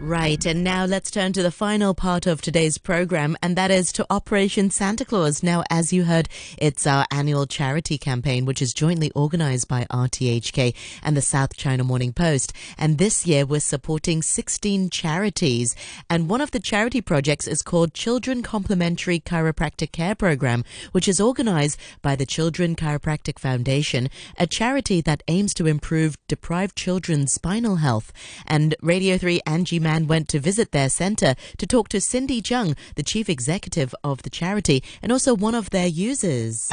[0.00, 3.90] Right, and now let's turn to the final part of today's program, and that is
[3.92, 5.42] to Operation Santa Claus.
[5.42, 10.72] Now, as you heard, it's our annual charity campaign, which is jointly organized by RTHK
[11.02, 12.52] and the South China Morning Post.
[12.78, 15.74] And this year, we're supporting 16 charities.
[16.08, 21.20] And one of the charity projects is called Children Complementary Chiropractic Care Program, which is
[21.20, 24.08] organized by the Children Chiropractic Foundation,
[24.38, 28.12] a charity that aims to improve deprived children's spinal health.
[28.46, 32.76] And Radio 3 Angie Man went to visit their center to talk to Cindy Tsang,
[32.96, 36.68] the chief executive of the charity and also one of their users.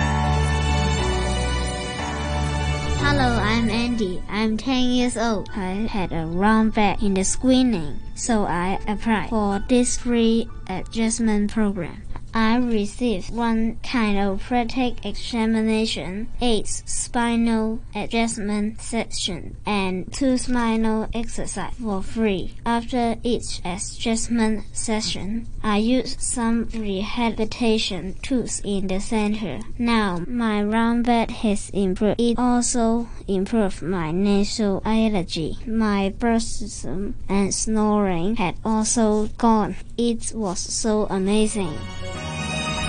[3.07, 4.21] Hello, I'm Andy.
[4.27, 5.49] I'm 10 years old.
[5.55, 11.53] I had a wrong back in the screening, so I applied for this free adjustment
[11.53, 12.01] program.
[12.37, 22.55] I received one chiropractic examination, eight spinal adjustment session, and two spinal exercise for free.
[22.65, 29.59] After each adjustment session, I used some rehabilitation tools in the center.
[29.77, 32.19] Now my round bed has improved.
[32.19, 35.57] It also improved my nasal allergy.
[35.65, 39.77] My bruxism and snoring had also gone.
[39.97, 41.77] It was so amazing.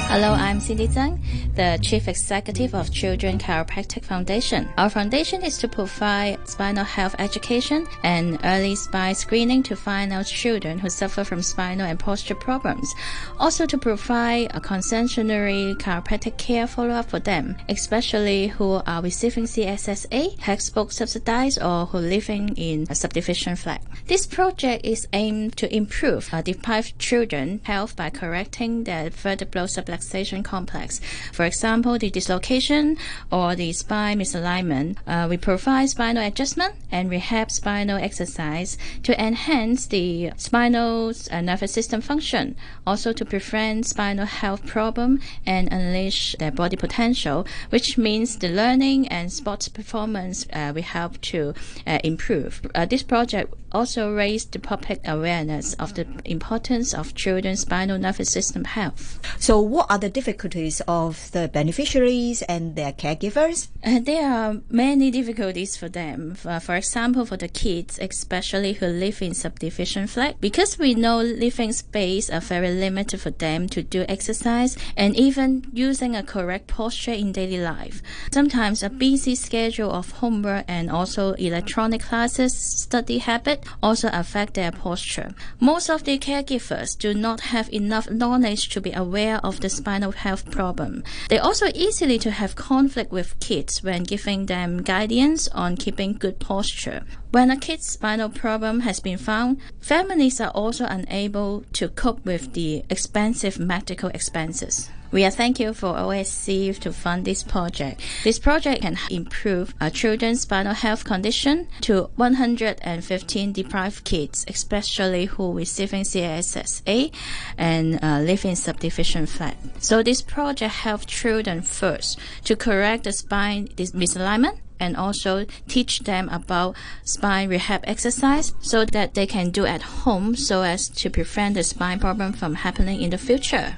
[0.08, 1.20] Hello, I'm Cindy Tsang,
[1.56, 4.68] the Chief Executive of Children Chiropractic Foundation.
[4.78, 10.26] Our foundation is to provide spinal health education and early spine screening to find out
[10.26, 12.94] children who suffer from spinal and posture problems.
[13.40, 20.36] Also to provide a concessionary chiropractic care follow-up for them, especially who are receiving CSSA,
[20.40, 23.82] textbook subsidized, or who living in a subdivision flat.
[24.06, 29.95] This project is aimed to improve uh, deprived children health by correcting their vertebral subluxation
[30.42, 31.00] complex.
[31.32, 32.96] For example, the dislocation
[33.30, 34.96] or the spine misalignment.
[35.06, 41.72] Uh, we provide spinal adjustment and rehab spinal exercise to enhance the spinal uh, nervous
[41.72, 48.38] system function, also to prevent spinal health problem and unleash their body potential, which means
[48.38, 51.54] the learning and sports performance uh, we help to
[51.86, 52.60] uh, improve.
[52.74, 58.30] Uh, this project also raised the public awareness of the importance of children's spinal nervous
[58.30, 59.20] system health.
[59.38, 63.68] So, what are the difficulties of the beneficiaries and their caregivers?
[63.84, 66.38] Uh, there are many difficulties for them.
[66.42, 71.18] Uh, for example, for the kids, especially who live in subdivision flat, because we know
[71.20, 76.66] living space are very limited for them to do exercise and even using a correct
[76.66, 78.00] posture in daily life.
[78.32, 84.72] Sometimes a busy schedule of homework and also electronic classes, study habit also affect their
[84.72, 85.34] posture.
[85.60, 90.12] Most of the caregivers do not have enough knowledge to be aware of the spinal
[90.12, 91.02] health problem.
[91.28, 96.38] They also easily to have conflict with kids when giving them guidance on keeping good
[96.38, 97.02] posture.
[97.30, 102.54] When a kid's spinal problem has been found, families are also unable to cope with
[102.54, 104.88] the expensive medical expenses.
[105.16, 108.02] We are thankful for OSC to fund this project.
[108.22, 115.54] This project can improve a children's spinal health condition to 115 deprived kids, especially who
[115.54, 117.14] receiving CSSA
[117.56, 119.56] and uh, live in subdivision flat.
[119.78, 126.28] So this project helps children first to correct the spine misalignment and also teach them
[126.28, 131.54] about spine rehab exercise so that they can do at home so as to prevent
[131.54, 133.76] the spine problem from happening in the future.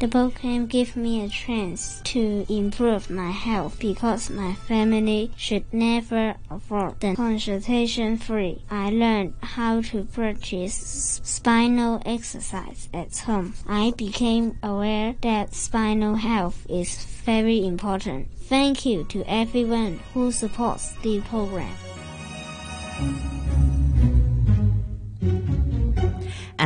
[0.00, 6.36] The program gave me a chance to improve my health because my family should never
[6.48, 8.62] afford the consultation free.
[8.70, 13.54] I learned how to practice spinal exercise at home.
[13.66, 16.94] I became aware that spinal health is
[17.24, 18.28] very important.
[18.42, 21.74] Thank you to everyone who supports the program.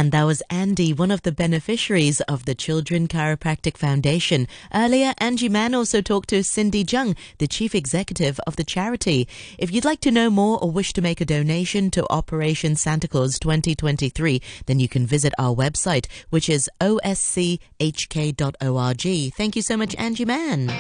[0.03, 4.49] And that was Andy, one of the beneficiaries of the Children Chiropractic Foundation.
[4.75, 9.29] Earlier, Angie Man also talked to Cindy Tsang, the chief executive of the charity.
[9.59, 13.07] If you'd like to know more or wish to make a donation to Operation Santa
[13.07, 17.73] Claus 2023, then you can visit our website, which is oschk.org.
[19.35, 20.67] Thank you so much, Angie Man.